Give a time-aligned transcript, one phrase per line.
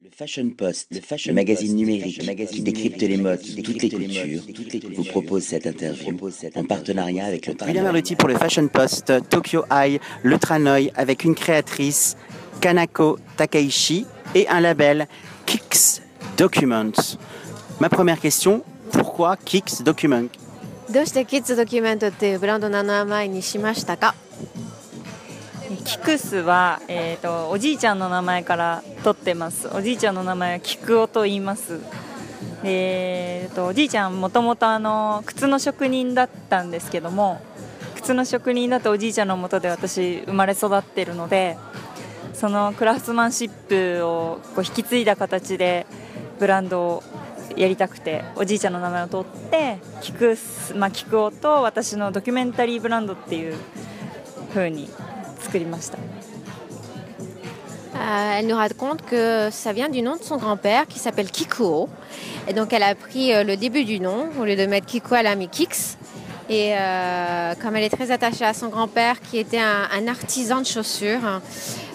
[0.00, 4.42] Le Fashion Post, le, fashion magazine numérique qui décrypte les modes, toutes les cultures,
[4.94, 6.16] vous propose cette interview
[6.54, 11.24] en partenariat avec le William Arlotti pour le Fashion Post, Tokyo Eye, le Tranoï, avec
[11.24, 12.16] une créatrice,
[12.60, 15.08] Kanako Takaishi, et un label,
[15.46, 16.00] Kicks
[16.36, 17.18] Documents.
[17.80, 18.62] Ma première question,
[18.92, 20.30] pourquoi Kicks Documents
[20.90, 24.14] どうしてキッズドキュメントっていうブランドの名前にしましたか
[25.76, 29.68] キクスは、えーと、おじいちゃんの名前から取ってます。
[29.74, 31.80] おじいちゃんの名前はキクオと言います。
[32.64, 34.66] えーと、おじいちゃんもともと
[35.26, 37.40] 靴の職人だったんですけども
[37.94, 41.56] 靴の職人だとおじいちゃんのもとで私生まれ育ってるので
[42.32, 45.86] そのクラフトマンシップをこう引き継いだ形で
[46.40, 47.02] ブランドを
[47.56, 53.54] やりたくておじいちゃんの名前を取ってキクス、まあ、キクオと私のドキュメンタリーブランドっていう
[54.50, 54.88] 風に
[57.98, 61.88] Euh, elle nous raconte que ça vient du nom de son grand-père qui s'appelle Kikuo.
[62.48, 65.16] Et donc elle a pris euh, le début du nom, au lieu de mettre Kikuo,
[65.16, 65.96] elle a mis Kix.
[66.48, 70.66] Et euh, comme elle est très attachée à son grand-père qui était un, artisan de
[70.66, 71.42] chaussures,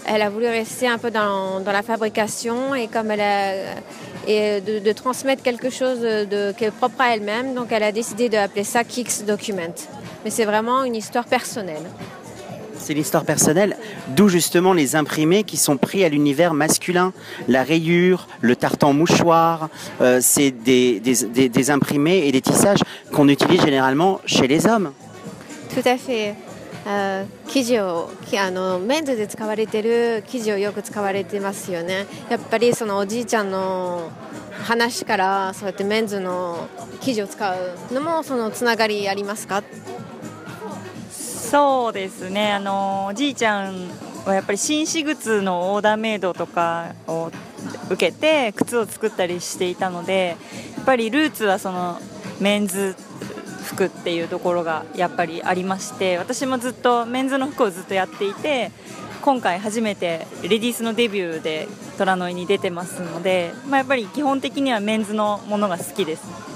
[0.06, 3.54] elle a voulu rester un peu dans, la fabrication et comme elle a
[4.28, 6.06] et de, transmettre quelque chose
[6.56, 9.74] qui est propre à elle-même, donc elle a décidé d'appeler ça Kix Document.
[10.24, 11.84] Mais c'est vraiment une histoire personnelle
[12.83, 13.77] C'est l'histoire personnelle,
[14.09, 17.13] d'où justement les imprimés qui sont pris à l'univers masculin.
[17.49, 19.69] La rayure, le tartan mouchoir,
[20.01, 22.79] euh, c'est des, des, des, imprimés et des tissages
[23.13, 24.93] qu'on utilise généralement chez les hommes.
[25.75, 26.35] Tout à fait.
[27.49, 34.11] 生地をあのメンズで使われてる生地をよく使われてますよねやっぱりそのおじいちゃんの
[34.65, 36.67] 話からそうやってメンズの
[37.01, 39.63] 生地を使うのもそのつながりありますか
[41.54, 43.88] そうですねあのおじいちゃん
[44.26, 47.30] はやっぱり紳士靴のオーダーメイドとかを
[47.92, 50.36] 受けて靴を作ったりしていたので
[50.78, 52.00] やっぱりルーツはその
[52.42, 52.96] メンズ
[53.66, 58.72] 服っていうところがやっぱりありまして私もずっとメンズの服をずっとやっていて
[59.22, 61.68] 今回初めてレディースのデビューで
[62.00, 66.53] 虎ノ井に出てますので、まあ、やっぱり基本的にはメンズのものが好きです。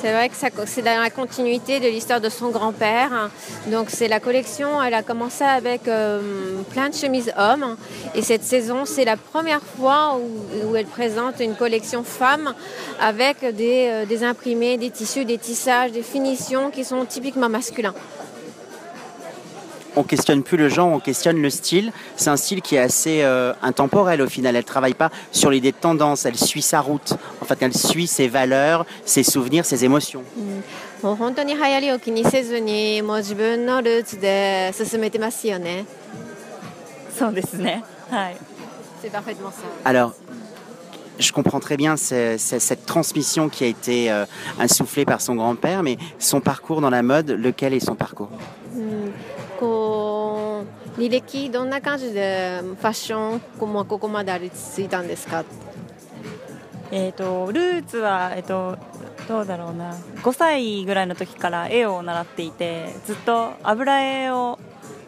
[0.00, 0.34] C'est vrai que
[0.66, 3.30] c'est dans la continuité de l'histoire de son grand-père.
[3.66, 6.20] Donc c'est la collection, elle a commencé avec euh,
[6.70, 7.76] plein de chemises hommes.
[8.14, 12.54] Et cette saison, c'est la première fois où, elle présente une collection femmes
[13.00, 17.94] avec euh, des imprimés, des tissus, des tissages, des finitions qui sont typiquement masculins
[19.98, 21.92] on questionne plus le genre, on questionne le style.
[22.16, 24.54] C'est un style qui est assez euh, intemporel au final.
[24.54, 27.14] Elle travaille pas sur l'idée de tendance, elle suit sa route.
[27.42, 30.22] En fait, elle suit ses valeurs, ses souvenirs, ses émotions.
[39.02, 39.66] C'est parfaitement ça.
[39.84, 40.14] Alors,
[41.18, 44.24] je comprends très bien cette transmission qui a été euh,
[44.60, 48.30] insufflée par son grand-père, mais son parcours dans la mode, lequel est son parcours?
[50.98, 55.44] 履歴どんな感じでファッションこここまでありついたんですか？
[56.90, 58.78] えーと、ルーツは、えーと、
[59.28, 59.94] どうだろうな。
[59.94, 64.58] 5歳ぐらいの時から絵を習っていてずっと油絵を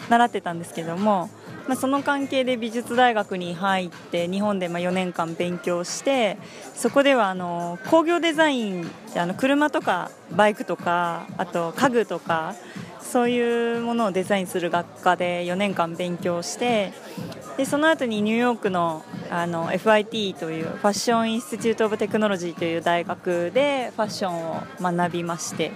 [0.08, 1.30] 習ってたんですけども、
[1.66, 6.36] まあ、その関係で美術大学に入って日本でまあ4年間勉強して
[6.74, 12.54] そこではあの工業デザインあの車とかバイクとかあと家具とか
[13.03, 16.93] そういうものをデザインする学科で4年間勉強して
[17.56, 25.71] でその後にニューヨークのあの FIT というファッション・インスティチュート・オブ・テクノロジーという大学でファッションを学びまして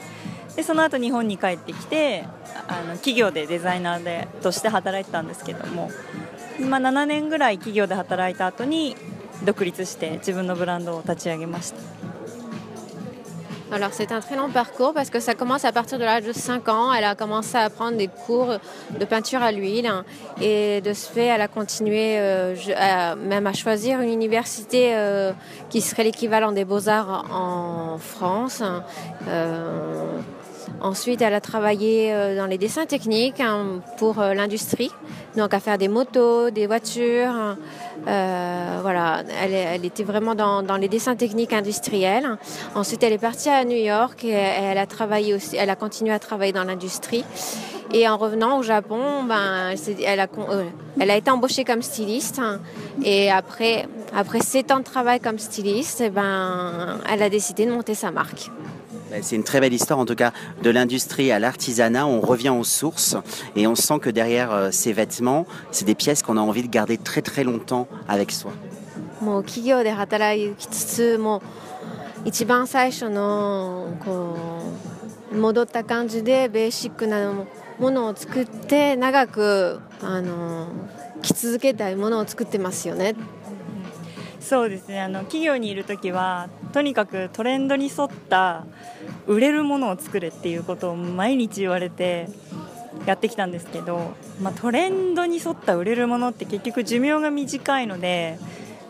[0.57, 2.25] でその後日本に帰ってきて
[2.69, 5.91] あの企業でデザイナーでとして働いてたんですけども、
[6.61, 8.97] まあ、7年ぐらい企業で働いた後に
[9.45, 12.04] 独立して自分のブランドを立ち上げました。
[13.75, 16.69] Alors c'est un très long parcours parce que ça commence à partir de l'âge de 5
[16.69, 16.93] ans.
[16.93, 18.55] Elle a commencé à prendre des cours
[18.97, 19.91] de peinture à l'huile
[20.41, 22.55] et de ce fait elle a continué euh,
[23.17, 25.33] même à choisir une université euh,
[25.71, 28.63] qui serait l'équivalent des beaux-arts en France.
[29.27, 29.94] Euh,
[30.81, 34.91] Ensuite, elle a travaillé euh, dans les dessins techniques hein, pour euh, l'industrie,
[35.37, 37.57] donc à faire des motos, des voitures.
[38.07, 42.37] Euh, voilà, elle, était vraiment dans, les dessins techniques industriels.
[42.75, 46.13] Ensuite, elle est partie à New York et elle a travaillé aussi, elle a continué
[46.13, 47.25] à travailler dans l'industrie.
[47.93, 49.75] Et en revenant au Japon, ben,
[50.05, 52.41] elle, a, été embauchée comme styliste.
[53.05, 57.95] Et après, après 7 ans de travail comme styliste, ben, elle a décidé de monter
[57.95, 58.51] sa marque.
[59.14, 60.32] Ben, c'est une très belle histoire en tout cas
[60.64, 62.08] de l'industrie à l'artisanat.
[62.08, 63.16] On revient aux sources
[63.56, 66.68] et on sent que derrière euh, ces vêtements, c'est des pièces qu'on a envie de
[66.68, 68.52] garder très très longtemps avec soi.
[69.22, 71.42] もう企業で働きつつも
[72.24, 74.38] 一番最初のこ
[75.34, 77.34] う戻った感じでベーシックな
[77.80, 80.68] ものを作って長くあの
[81.22, 83.16] 着続けたいものを作ってますよね。
[84.45, 88.67] そうですねあの企業にいる時はとにかくトレンドに沿った
[89.27, 92.29] 売れるものを作れっていうことを毎日言われて
[93.07, 94.13] やってきたんですけど、
[94.43, 98.39] まあ、トレンドに沿った売れるものって結局寿命が短いので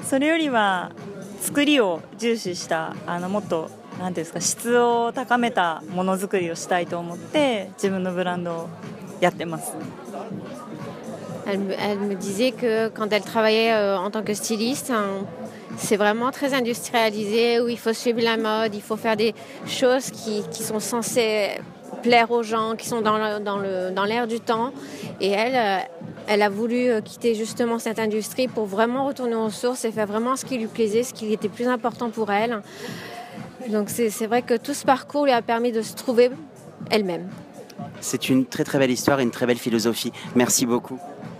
[0.03, 0.93] それよりは
[1.41, 8.69] 作りを重視したあのもっと何ていうんですか質を高めたものづくりをしたいと思って自分のブランドを
[9.21, 10.04] やってます。
[11.47, 15.27] Elle, me disait que quand elle travaillait euh, en tant que styliste, hein,
[15.77, 19.35] c'est vraiment très industrialisé, où il faut suivre la mode, il faut faire des
[19.67, 21.49] choses qui, sont censées
[22.03, 24.73] plaire aux gens, qui sont dans l'air du temps.
[25.21, 25.79] Et elle, euh,
[26.27, 30.07] elle a voulu euh, quitter justement cette industrie pour vraiment retourner aux sources et faire
[30.07, 32.63] vraiment ce qui lui plaisait, ce qui était plus important pour elle.
[33.69, 36.31] Donc c'est vrai que tout ce parcours lui a permis de se trouver
[36.91, 37.29] elle-même.
[38.01, 40.13] C'est une très très belle histoire et une très belle philosophie.
[40.35, 40.99] Merci beaucoup.